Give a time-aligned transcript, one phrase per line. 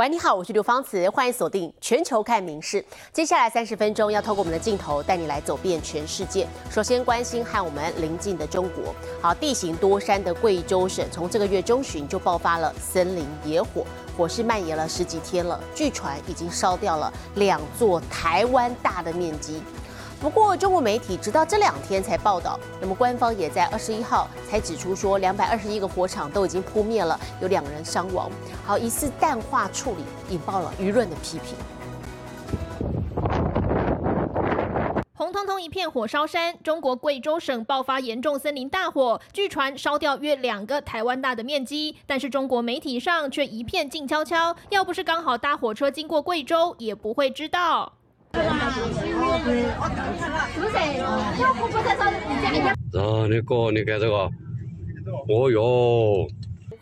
[0.00, 2.82] 喂，你好，我是刘芳慈，欢迎锁定全球看名事。
[3.12, 6.46] 接下来三十分钟要透过我们的镜头带你来走遍全世界。
[6.70, 8.94] 首先关心和我们邻近的中国。
[9.20, 13.84] 好，地形多山的贵州省，从这个月中旬就爆发了森林野火，
[14.16, 19.62] 火势蔓延了十几天了，据传已经烧掉了两座台湾大的面积。
[20.20, 28.30] 不过，中国媒体直到这两天才报道，那么官方也在二十一号才指出说，两百二十一个火场都已经扑灭了，有两人伤亡。
[28.66, 31.56] 好，疑似淡化处理，引爆了舆论的批评。
[35.14, 44.54] 红彤彤一片火烧山，中国贵州省爆发严重森林大火，据传烧掉约两个台湾大的面积，但是中国媒体上却一片静悄悄。
[44.68, 47.94] 要不是刚好搭火车经过贵州，也不会知道。
[48.32, 48.38] 啊，
[53.28, 54.30] 你哥，你看这个，
[55.28, 56.26] 哦哟！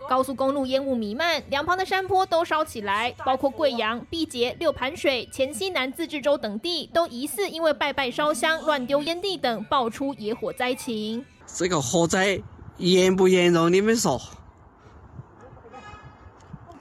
[0.08, 11.24] 高速公路烟雾弥漫，两旁的山坡都烧起来，包括贵阳、毕节、六盘水、黔西南自治州等地，都疑似因为拜拜烧香、乱丢烟蒂等，爆出野火灾情。
[11.46, 12.40] 这个火灾
[12.78, 13.72] 严不严重？
[13.72, 14.20] 你们说？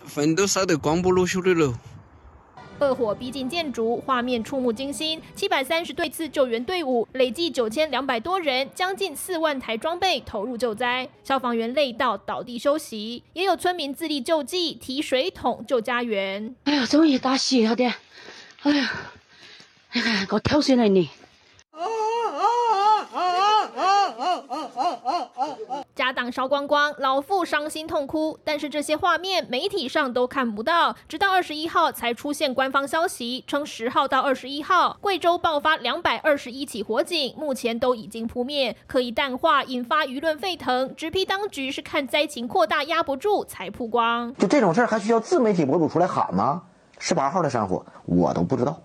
[0.05, 1.73] 坟都烧得光不露秀的了。
[2.80, 5.20] 恶火逼近建筑，画面触目惊心。
[5.33, 11.09] 七百三十对次救援队伍，累计九千两百多人，将近四万台装备投入救灾。
[11.23, 16.55] 消防员累到倒地休息，也有村民自力救济，提水桶救家园。
[16.66, 17.95] 哎呀，终于打死了点！
[18.61, 18.92] 哎呀，
[19.92, 21.09] 哎呀，我跳上来你。
[25.97, 28.37] 家当烧光光，老妇伤心痛哭。
[28.43, 40.95] 但是这些画面媒体上都看不到，直到二十一号才出现官方消息，称十号到二十一号，贵州爆发两百二十一起火警，目前都已经扑灭，刻意淡化，引发舆论沸腾。
[40.95, 44.33] 直批当局是看灾情扩大压不住才曝光。
[44.35, 46.61] 就这种事儿还需要自媒体博主出来喊吗？
[46.99, 48.79] 十八号的山火我都不知道，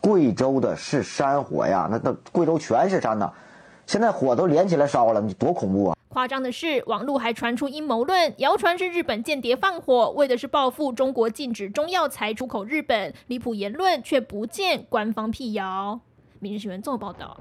[0.00, 3.30] 贵州的是山火呀，那那贵州全是山呐。
[3.86, 5.96] 现在火都连起来烧了，你多恐怖啊！
[6.08, 13.12] 夸张的是，网络还传出阴谋论，谣传是日本间谍放火，为的是报复中国禁止中药材出口日本。
[13.26, 16.00] 离谱言论却不见官方辟谣。
[16.38, 17.38] 明日新闻做报道。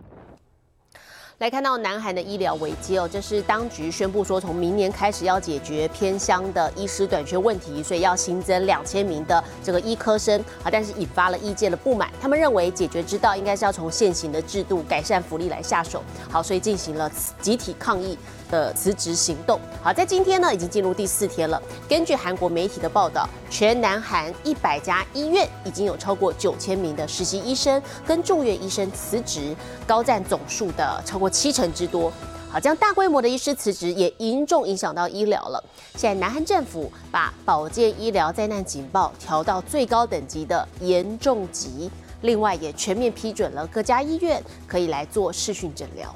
[1.37, 18.17] 来看到南韩的医疗危机哦，这是当局宣布说，从明年开始要解决偏乡的医师短缺问题，所以要新增两千名的这个医科生啊，但是引发了意见的不满，他们认为解决之道应该是要从现行的制度改善福利来下手，好，所以进行了集体抗议。
[18.49, 21.61] 的辞职行动，好，在今天呢，已经进入第四天了。
[21.87, 29.55] 根据韩国媒体的报道，全南韩一百家医院已经有超过九千名的实习医生跟住院医生辞职，
[29.85, 32.11] 高占总数的超过七成之多。
[32.49, 35.61] 好，这样大规模的医师辞职也严重影响到医疗了。
[35.95, 41.91] 现在南韩政府把保健医疗灾难警报调到最高等级的严重级，
[42.21, 46.15] 另外也全面批准了各家医院可以来做视讯诊疗。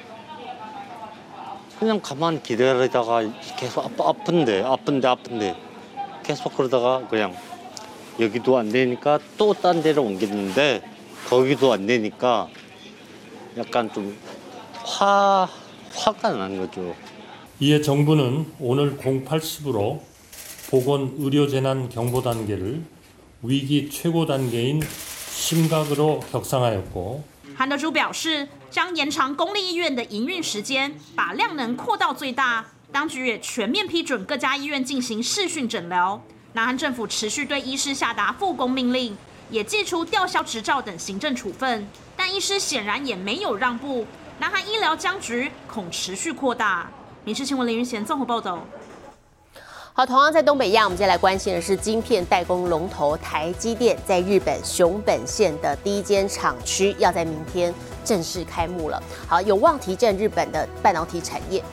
[1.79, 3.23] 그냥 가만 기다리다가
[3.59, 5.57] 계속 아파, 아픈데 아픈데 아픈데
[6.23, 7.35] 계속 그러다가 그냥
[8.21, 10.83] 여기도 안 되니까 또 딴 데로 옮겼는데
[11.29, 12.49] 거기도 안 되니까
[13.57, 14.17] 약간 좀
[14.85, 15.49] 화,
[15.95, 16.95] 화가 난 거죠.
[17.61, 20.01] 이에 정부는 오늘 0810으로
[20.71, 22.83] 보건 의료 재난 경보 단계를
[23.43, 24.81] 위기 최고 단계인
[25.31, 27.25] 심각으로 격상하였고
[27.57, 32.66] 韩德洙表示， 将延长公立医院的营运时间，把量能扩到最大。
[32.92, 36.22] 当局也全面批准各家医院进行视讯诊疗。
[36.54, 39.16] 南韩政府持续对医师下达复工命令，
[39.50, 41.88] 也寄出吊销执照等行政处分。
[42.16, 44.06] 但医师显然也没有让步，
[44.40, 46.90] 南韩医疗僵局恐持续扩大。
[47.24, 48.66] 民事新闻林云贤综合报道。
[49.98, 57.74] 好，同样在东北亚，我们接下来关心的是晶片代工龙头台积电在日本熊本县的第一间厂区要在明天
[58.06, 59.02] 正式开幕了。
[59.26, 61.64] 好，有望提振日本的半导体产业。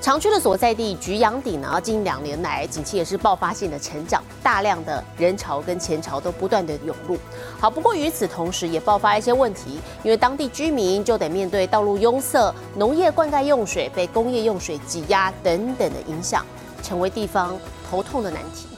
[0.00, 7.18] 厂区的所在地菊阳町呢，近两年来景气也是爆发性的成长，大量的人潮跟钱潮都不断的涌入。
[7.60, 16.46] 好，不过与此同时也爆发一些问题，因为当地居民就得面对道路拥塞、农业灌溉用水被工业用水挤压等等的影响。
[16.84, 17.58] 成为地方
[17.90, 18.68] 头痛的难题。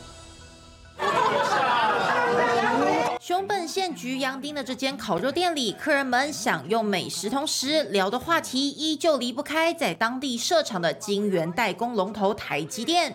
[3.21, 13.13] 熊本县菊阳町的这间烤肉店里，客人们享用美食同时聊的话题依旧离不开在当地设厂的晶圆代工龙头台积电。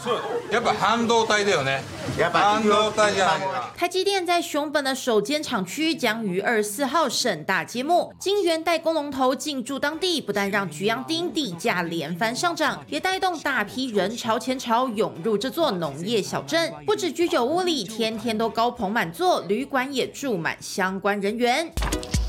[0.00, 0.16] ょうね。
[0.16, 0.52] 家売るかおい。
[0.52, 1.82] やっぱ半導体だよね。
[2.16, 3.72] やっぱ半導体じゃないか。
[3.76, 8.12] 台积电在熊本的首间厂区将于二十四号盛大揭幕。
[8.18, 16.72] 晶圆代工龙头进驻当地，不但让菊阳町地价连番上涨，也带动大批人潮前潮涌入这座农业小镇。
[16.86, 21.72] 不止居酒屋里天天都高朋满座，旅馆也住满相关人员。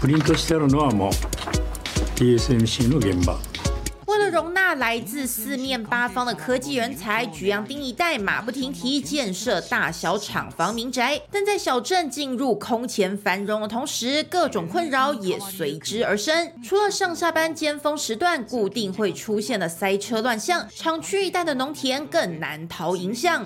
[0.02, 1.12] プリントしてあるのはもう
[2.16, 3.38] TSMC の現場。
[4.33, 11.21] 容纳来自四面八方的科技人才，举阳丁一带马不停蹄建设大小厂房民宅。
[11.31, 16.51] 但在小镇进入空前繁荣的同时，各种困扰也随之而生。
[16.65, 23.45] 除了上下班尖峰时段固定会出现的塞车乱象，厂区一带的农田更难逃影响。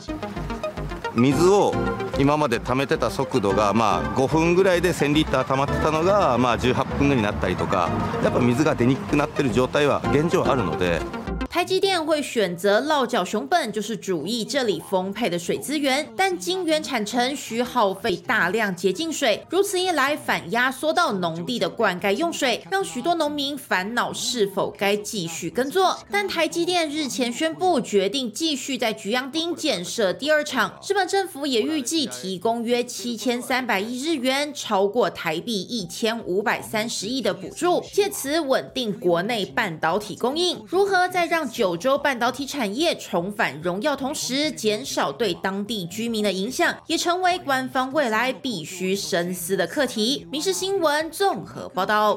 [1.17, 1.73] 水を
[2.19, 7.89] 今まで溜めてた速度がまあ5分ぐらいで1000リッター溜まってたのがまあ18分になったりとか
[8.23, 11.26] やっぱ水が出にくくなってる状態は現状あるので。
[11.49, 25.99] 台积电会选择落脚熊本，就是主意这里丰沛的水资源，但晶圆产程需耗费大量洁净水，如此一来反压缩到农地的灌溉用水，让许多农民烦恼是否该继续耕作。
[26.11, 40.63] 但台积电日前宣布决定继续在菊阳町建设第二厂，日本政府也预计提供约七千三百亿日元，超过台币一千五百三十亿的补助，借此稳定国内半导体供应。
[40.69, 50.25] 如何再让九州半导体产业重返荣耀，同时减少对当地居民的影响，也成为官方未来必须深思的课题。
[50.31, 52.17] 《民事新闻》综合报道。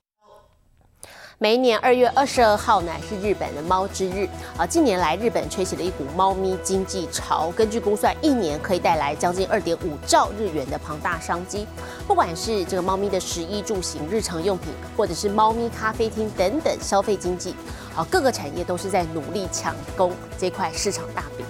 [1.42, 4.28] 每一年二月二十二号呢是日本的猫之日
[4.58, 4.68] 啊！
[4.68, 11.66] 近年来，日本吹起了一股猫咪经济潮，根据估算，一年可以带来将近二点五兆日元的庞大商机。
[12.06, 17.56] 不管是这个猫咪的食衣住行日常用品，或者是猫咪咖啡厅等等消费经济，
[17.96, 21.46] 啊，各个产业都是在努力抢攻这块市场大饼。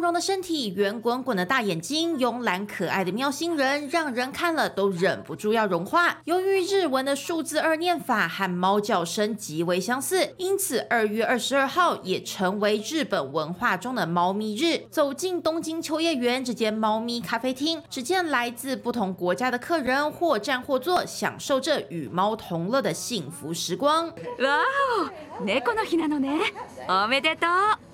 [0.00, 6.16] 茸的身体，圆滚滚的大眼睛，慵懒可爱的喵星人，让人看了都忍不住要融化。
[6.24, 14.78] 由于日文的数字二念法和猫叫声极为相似，因此二月二十二号也成为日本文化中的猫咪日。
[14.90, 24.06] 走进东京秋叶原这间猫咪咖啡厅，只见来自不同国家的客人或站或坐，享受着与猫同乐的幸福时光。
[24.38, 24.62] 哇
[25.02, 25.10] 哦，
[25.44, 26.40] 猫の日なのね。
[26.88, 27.89] おめでとう。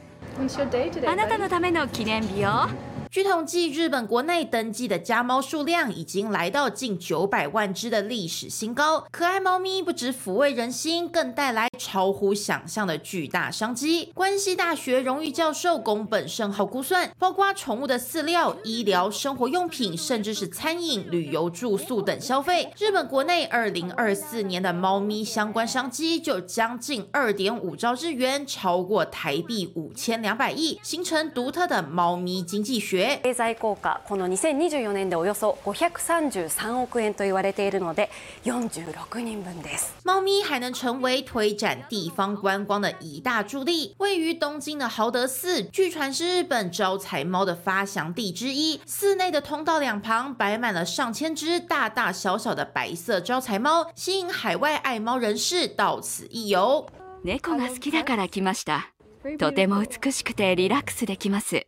[1.08, 2.70] あなたのための記念日よ。
[3.18, 9.08] 据统计，日本国内登记的家猫数量已经来到近九百万只的历史新高。
[9.10, 14.12] 可爱猫咪不止抚慰人心，更带来超乎想象的巨大商机。
[14.14, 33.07] 关西大学荣誉教授宫本胜浩估算，包括宠物的饲料、医疗、生活用品，甚至是餐饮、旅游、住宿等消费，日本国内二零二四年的猫咪相关商机就将近二点五兆日元，超过台币五千两百亿，形成独特的猫咪经济学。
[33.24, 38.10] 経済効果この2024年でおよそ533億円と言われているので
[38.44, 39.96] 46人分です。
[40.04, 43.96] 猫咪还能成为推展地方观光的一大助力。
[43.98, 48.80] 位于东京的豪德寺据传是日本招财猫的发祥地之一。
[48.86, 56.86] 寺内的通道两旁摆满了上千只大大小小的白色招财猫吸引海外爱猫人士到此一游。
[57.24, 58.98] 猫が好きだから来ました。
[59.38, 61.68] とても美しくてリラックスできます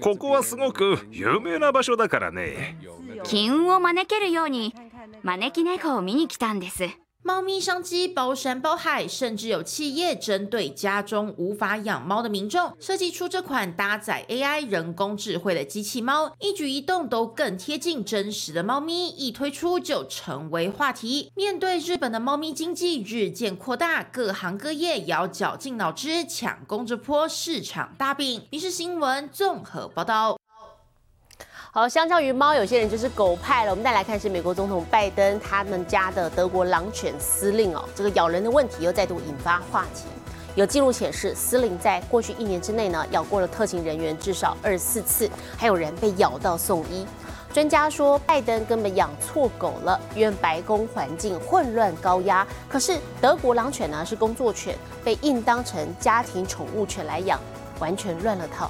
[0.00, 2.78] ここはすごく有名な場所だからね。
[3.22, 4.74] 金運を招けるように
[5.22, 6.88] 招き猫を見に来たんです
[7.22, 19.08] 猫咪商机包山包海，甚至有企业针对家中无法养猫的民众，设计出这款搭载 AI 人工智慧的机器猫，一举一动都更贴近真实的猫咪。
[19.08, 21.30] 一推出就成为话题。
[21.36, 28.46] 面对日本的猫咪经济日渐扩大，各行各业也要绞尽脑汁抢攻这波市场大饼。
[28.50, 30.38] 民事新闻综合报道。
[31.72, 33.70] 好，相较于猫，有些人就是狗派了。
[33.70, 40.06] 我们再来看是美国总统拜登他们家的德国狼犬司令哦，这个咬人的问题又再度引发话题。
[40.56, 47.06] 有记录显示，司令在过去一年之内呢，咬过了特勤人员至少二十四次，还有人被咬到送医。
[47.52, 52.44] 专家说，拜登根本养错狗了，因白宫环境混乱高压。
[52.68, 57.38] 可是德国狼犬呢是工作犬，被硬当成家庭宠物犬来养，
[57.78, 58.68] 完全乱了套。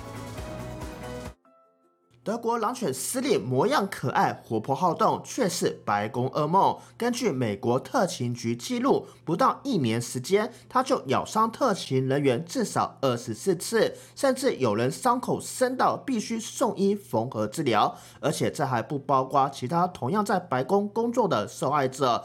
[2.30, 6.78] 德国狼犬司令模样可爱、活泼好动，却是白宫噩梦。
[6.96, 17.96] 根据美国特勤局记录，不到一年时间，他就咬伤特勤人员至少二十四次，甚至有人伤口深到必须送医缝合治疗。
[18.20, 22.25] 而且这还不包括其他同样在白宫工作的受害者。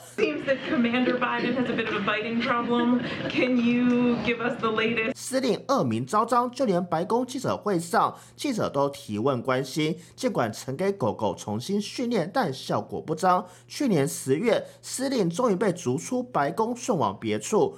[5.15, 9.94] 司令恶名昭彰，就连白宫记者会上，记者都提问关心。
[10.15, 13.45] 尽管曾给狗狗重新训练，但效果不彰。
[13.67, 17.77] 去年十月，司令终于被逐出白宫，送往别处。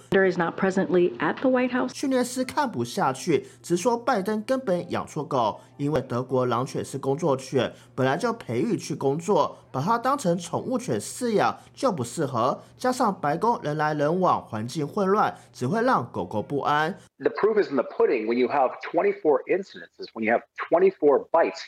[1.93, 12.61] 训练师看不下去，直说拜登根本养错狗，因为德国狼犬是工作犬，本来就培育去工作，把它当成宠物犬饲养就不适合。
[12.77, 16.97] 加上白宫人来人往，环境混乱，只会让狗狗不安。
[17.19, 21.61] The proof is in the pudding when you have 24 incidences, when you have 24 bites.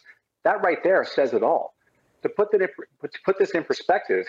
[0.50, 1.76] That right there says it all.
[2.24, 4.26] To put that to put this in perspective,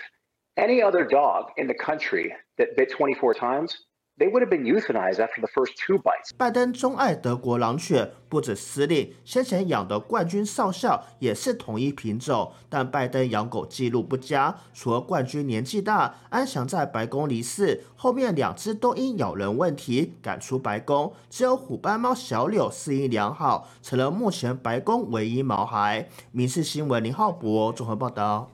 [0.55, 3.85] any other dog in the country that bit 24 times
[4.21, 6.29] they would have been euthanized after the first two bites.
[6.37, 12.51] 拜登钟爱德国狼犬，不止司令，先前养的冠军少校也是同一品种。
[12.69, 26.07] 但拜登养狗记录不佳，除了冠军年纪大，安详在白宫离世，后面两只都因咬人问题赶出白宫，只有虎斑猫小柳适应良好，成了目前白宫唯一毛孩。
[26.31, 28.51] 民事新闻林浩博综合报道。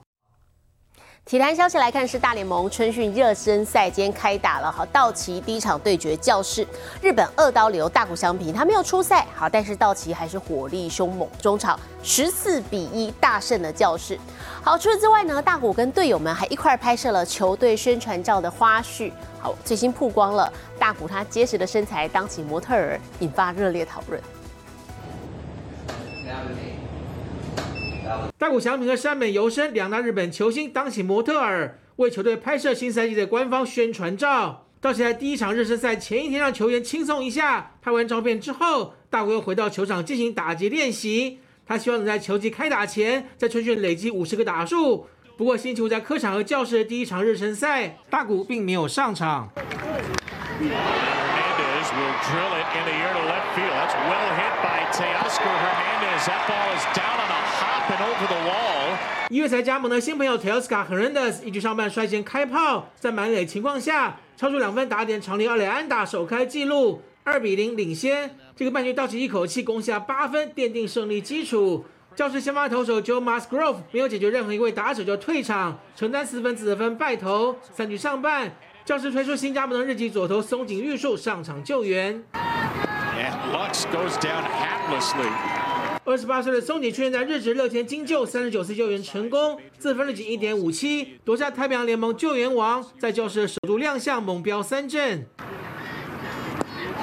[1.27, 4.71] 体坛消息来看，是大联盟春训热身赛间开打了。
[4.71, 6.65] 好，道奇第一场对决教室，
[7.01, 9.27] 日本二刀流大谷翔平他没有出赛。
[9.35, 14.17] 好，但是道奇还是火力凶猛，中场十四比一大胜了教室。
[14.63, 19.11] 好，除此之外呢，大谷跟队友们还一块拍摄了球队宣传照的花絮。
[19.41, 24.21] 好，最新曝光了大谷他结实的身材当起模特儿，引发热烈讨论。
[28.37, 34.65] 大谷翔平和山本由伸两大日本球星当起模特儿，为球队拍摄新赛季的官方宣传照。
[34.79, 37.71] 到现在第一场热身赛前一天，让球员轻松一下。
[37.81, 41.39] 拍完照片之后，大谷又回到球场进行打击练习。
[41.65, 45.07] 他希望能在球季开打前，在春训累积五十个打数。
[45.35, 49.49] 不过星期五在客场和教室的第一场热身赛，大谷并没有上场。
[59.29, 68.37] 一月才加盟的新朋友 Teoscar Hernandez 一局上半率先开炮，在满垒情况下超出两分打点，长林二垒安打首开纪录，二比零领先。
[68.55, 71.85] 这个半局道奇一口气攻下八分，奠定胜利基础。
[72.15, 77.55] 教士先发投手 Joe Musgrove 没有解决任何一位打者就退场，承担四分得分败投。
[77.73, 78.51] 三局上半，
[78.85, 82.23] 教士推出新加盟的日籍左投松井玉树上场救援。
[86.07, 95.25] 二十八岁的松井出现在日职乐天金鹫，三十九次救援成功，自分率仅一点五七，夺下太平洋联盟救援王，在教室首度亮相猛飙三振。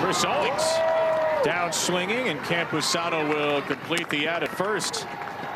[0.01, 0.65] Chris Owings
[1.45, 5.05] down swinging, and Campusano will complete the out at first.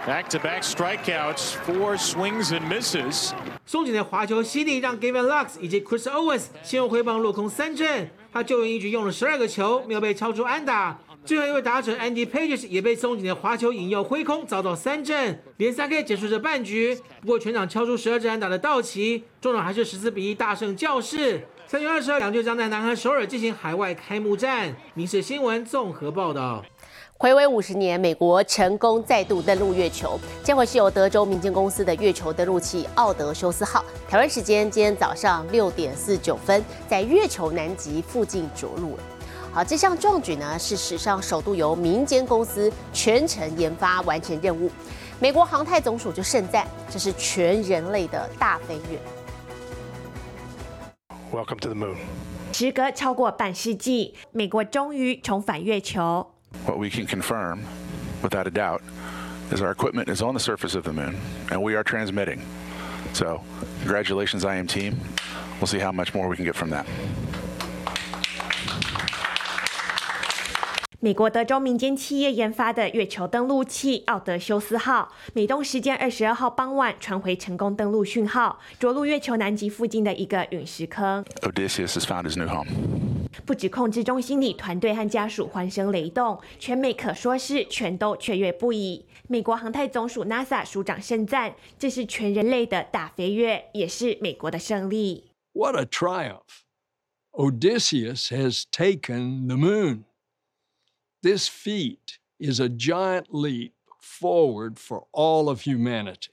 [0.06, 3.32] Back-to-back strikeouts, four swings and misses.
[3.64, 8.10] 松井的滑球犀利，让 Gavin Lux 以及 Chris Owens 先后挥棒落空三振。
[8.30, 10.98] 他救援一局用了十二个球，没有被超出安打。
[11.28, 16.98] 最后一位打者 Andy Pages 也被松井的滑球引诱挥空，遭到三振，连三 K 结束这半局。
[17.20, 21.46] 不过全场敲出十二支安打的道奇，中场还是十四比一大胜教室。
[21.66, 24.74] 三月二十二，两队将在南韩首尔进行海外开幕战。
[24.94, 26.64] 民事新闻综合报道。
[27.18, 39.02] 回违五十年，美国成功再度登陆月球，这回是由德州民间公司的月球登陆器奥德修斯号，台湾时间今天早上六点四九分，在月球南极附近着陆了。
[39.52, 44.70] 好，这项壮举呢是史上首度由民间公司全程研发完成任务。
[45.18, 48.98] 美国航太总署就盛赞，这是全人类的大飞跃。
[51.32, 51.96] Welcome to the moon。
[52.52, 56.30] 时隔超过半世纪，美国终于重返月球。
[56.64, 57.58] What we can confirm,
[58.22, 58.80] without a doubt,
[59.50, 61.16] is our equipment is on the surface of the moon,
[61.50, 62.38] and we are transmitting.
[63.12, 63.40] So,
[63.82, 64.94] congratulations, IM team.
[65.60, 66.86] We'll see how much more we can get from that.
[71.00, 81.24] 美国德州民间企业研发的月球登陆器奥德修斯号，美东时间二十二号傍晚传回成功登陆讯号，着陆月球南极附近的一个陨石坑。
[81.42, 82.66] Odysseus has found his new home.
[83.46, 89.06] 不止控制中心里团队和家属欢声雷动，全美可说是全都雀跃不已。
[89.28, 95.30] 美国航太总署 NASA 署长盛赞，这是全人类的大飞跃，也是美国的胜利。
[95.52, 96.64] What a triumph!
[97.30, 100.07] Odysseus has taken the moon.
[101.20, 106.30] This feat is a giant leap forward for all of humanity.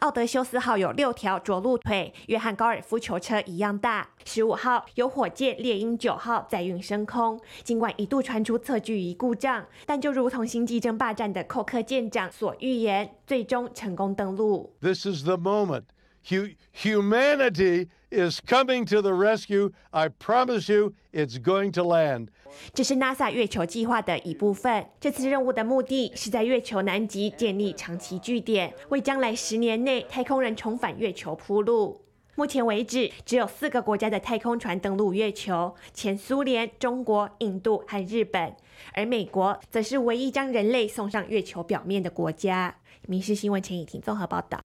[0.00, 4.10] 奥德修斯号有六条着陆腿，约翰高尔夫球车一样大。
[4.24, 14.74] 十五号由火箭猎鹰九号载运升空，尽管一度传出测距仪故障，但就如同星际争霸战的寇克舰长所预言，最终成功登陆。
[14.80, 15.84] This is the moment.
[16.28, 19.70] Hu- humanity is coming to the rescue.
[19.90, 22.28] I promise you, it's going to land.
[22.72, 24.86] 这是 NASA 月球计划的一部分。
[25.00, 32.00] 这次任务的目的是在月球南极建立长期据点，为将来十年内太空人重返月球铺路。
[32.36, 38.54] 目前为止，只有四个国家的太空船登陆月球：前苏联、中国、印度和日本。
[38.92, 42.76] 而美国则是唯一将人类送上月球表面的国家。
[43.06, 44.60] 《民事新闻》陈以婷综合报道。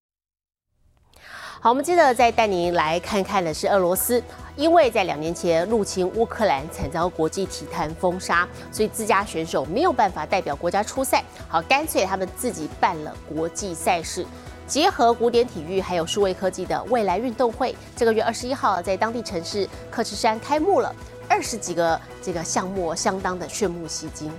[1.62, 4.24] 好，我们接着再带您来看看的是俄罗斯，
[4.56, 11.22] 因为在两年前入侵乌克兰，惨遭国际体坛封杀，所以自家选手没有办法代表国家出赛。
[11.50, 14.25] 好，干脆他们自己办了国际赛事，
[14.66, 20.96] 结合古典体育还有数位科技的未来运动会，这个月二十一号在当地城市克赤山开幕了，
[21.28, 24.32] 二十几个这个项目相当的炫目吸睛。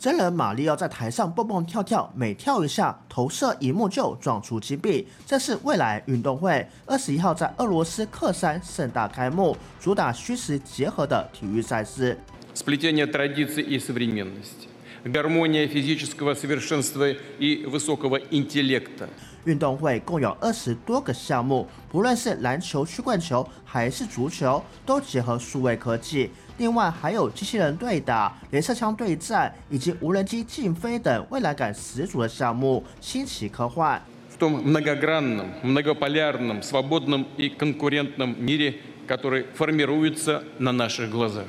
[0.00, 5.08] 真人马里奥在台上蹦蹦跳跳，每跳一下，投射一幕就撞出金币。
[5.24, 12.18] 这是未来运动会，二十一号在俄罗斯克山盛大开幕，主打虚实结合的体育赛事。
[12.54, 14.68] Сплетение традиций и современности,
[15.04, 19.08] гармония физического совершенства и высокого интеллекта.
[19.44, 26.30] 运动会共有二十多个项目，不论是篮球、曲棍球还是足球，都结合数位科技。
[26.60, 34.00] 另外还有机器人对打、镭射枪对战以及无人机竞飞等未来感十足的项目，新奇科幻。
[34.30, 38.74] В том многогранном, многополярном, свободном и конкурентном мире,
[39.06, 41.46] который формируется на наших глазах.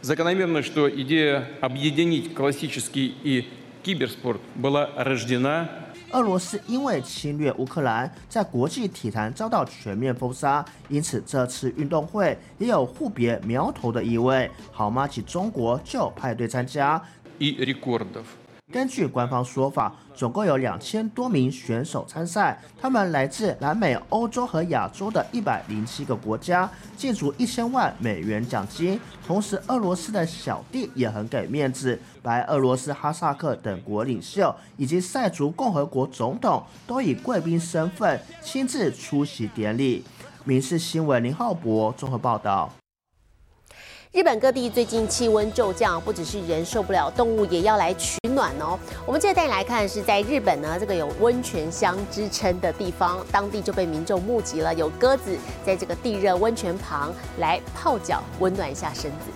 [0.00, 3.48] Закономерно, что идея объединить классический и
[3.82, 5.68] киберспорт была рождена
[6.12, 14.50] 俄罗斯因为侵略乌克兰，在国际体坛遭到全面封杀，因此这次运动会也有互别苗头的意味。
[14.72, 15.06] 好吗？
[15.06, 17.02] 及中国就派队参加。
[17.38, 18.24] и рекордов.
[18.73, 28.99] 根据官方说法，总共有两千多名选手参赛，他们来自南美、欧洲和亚洲的一百零七个国家，竞逐一千万美元奖金。
[29.27, 40.03] 同时，俄罗斯的小弟也很给面子，白俄罗斯、哈萨克等国领袖以及塞族共和国总统都以贵宾身份亲自出席典礼。
[40.45, 42.73] 民事新闻林浩博综合报道。
[44.13, 48.77] 日本各地最近气温骤降，不只是人受不了，动物也要来取暖哦。
[49.07, 59.31] 我们接着带你来看，是在日本呢，这个有温泉乡之称的地方，当地就被民众募集了，有鸽子在这个地热温泉旁来泡脚，温暖一下身子。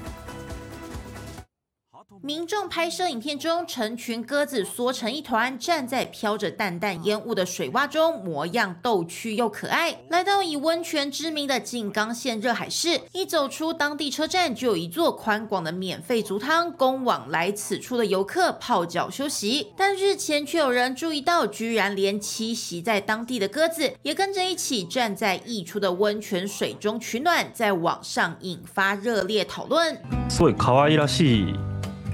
[2.22, 9.98] 民众拍摄影片中，成群鸽子缩成一团，站在飘着淡淡烟雾的水洼中，模样逗趣又可爱。
[10.09, 19.72] 来到以温泉知名的静冈县热海市，一走出当地车站，就有一座宽广的免费足汤，供往来此处的游客泡脚休息。
[19.76, 30.00] 但日前却有人注意到，居然连栖息在当地的鸽子也跟着一起站在溢出的温泉水中取暖，在网上引发热烈讨论。
[30.31, 31.55] すごい可愛らしい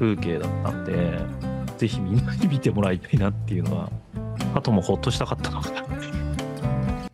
[0.03, 1.19] 風景だったんで、
[1.77, 3.91] ぜひみんなに見てもらいたいなっていうのは、
[4.55, 5.83] あともうほっとしたかったのかな。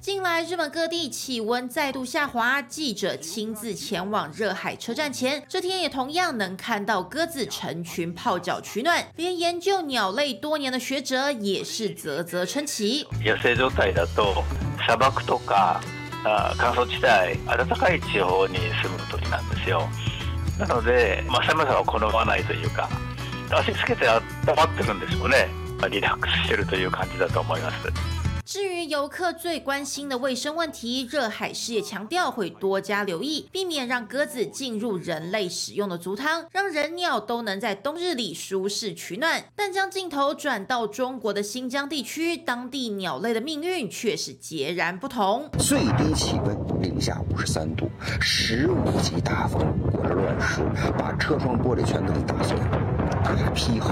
[0.01, 13.07] 近来，日本各地气温再度下滑，记者亲自前往热海车站前，这天也同样能看到鸽子成群泡脚取暖，连研究鸟类多年的学者也是啧啧称奇。
[13.25, 14.45] 野生状態だと
[14.87, 15.81] 砂漠とか
[16.23, 19.89] あ乾燥地帯暖かい地方に住む鳥なんですよ
[20.60, 22.90] なので、まあ、寒さを好まないというか
[23.50, 24.22] 足つけて温
[24.56, 25.48] まってるんでしょうね
[25.90, 28.19] リラックスしてるという感じだと思います。
[28.52, 39.44] 至于游客最关心的卫生问题，热海市也强调会多加留意，避免让鸽子进入人类使用的足汤，让人鸟都能在冬日里舒适取暖。
[39.56, 45.48] 但将镜头转到中国的新疆地区，当地鸟类的命运却是截然不同。
[45.60, 47.88] 最低气温零下五十三度，
[48.20, 50.64] 十五级大风，裹着乱石，
[50.98, 53.92] 把车窗玻璃全都给打碎了，大批猴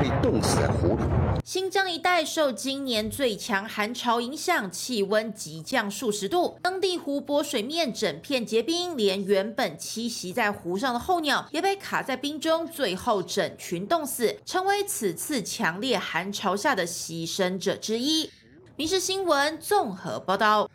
[0.00, 1.02] 被冻死在湖里。
[1.44, 18.26] 新疆一带受今年最强寒潮影响，气温急降数十度，当地湖泊水面整片结冰，连原本栖息在湖上的候鸟也被卡在冰中，最后整群冻死，成为此次强烈寒潮下的牺牲者之一。
[18.76, 20.68] 《民事新闻》综合报道。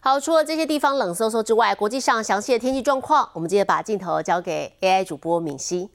[0.00, 5.90] 好，除了这些地方冷飕飕之外，国际上详细的天气状况，我们接着把镜头交给 AI 主播敏熙。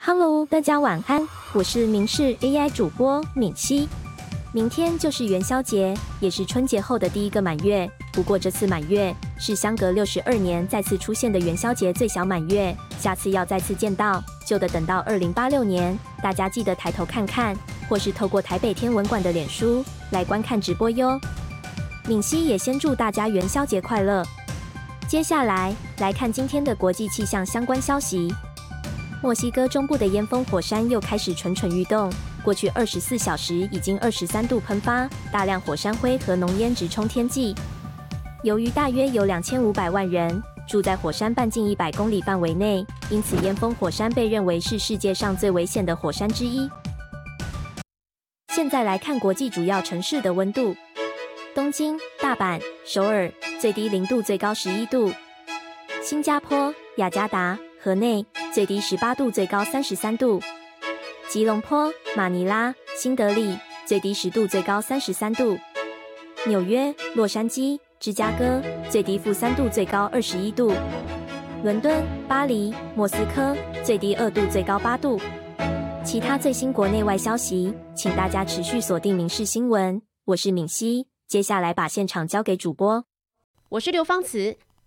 [0.00, 3.88] Hello，大家晚安，我是明视 AI 主播敏熙。
[4.52, 7.90] 明天就是元宵节，也是春节后的第一个满月。
[8.12, 15.98] 不过这次满月是相隔六十二年再次出现的元宵节最小满月，下次要再次见到，就得等到二零八六年。
[16.22, 17.54] 大家记得抬头看看，
[17.88, 21.20] 或是透过台北天文馆的脸书来观看直播哟。
[22.06, 24.24] 敏熙也先祝大家元宵节快乐。
[25.08, 28.32] 接下来来看今天的国际气象相关消息。
[29.20, 32.10] 墨西哥中部的烟峰火山又开始蠢蠢欲动，
[32.44, 37.52] 过去二十四小时已经二十三度喷发，大量火山灰和浓烟直冲天际。
[38.44, 46.70] 由于大约有两千五百万人住在火山半径一百公里范围内，因此烟峰火山被认为是世界上最危险的火山之一。
[48.54, 50.76] 现在来看国际主要城市的温度：
[51.56, 55.10] 东京、大阪、首尔，最低零度，最高十一度；
[56.02, 57.58] 新加坡、雅加达。
[57.80, 60.40] 河内最低十八度，最高三十三度；
[61.28, 65.56] 吉隆坡、马尼拉、新德里最低十度，最高三十三度；
[66.48, 68.60] 纽约、洛杉矶、芝加哥
[68.90, 70.72] 最低负三度，最高二十一度；
[71.62, 75.20] 伦敦、巴黎、莫斯科最低二度，最高八度。
[76.04, 80.00] 其他最新国内外消息，请大家持续锁定《民事新闻》。
[80.24, 83.04] 我是敏熙，接下来把现场交给主播，
[83.68, 84.56] 我是刘芳慈。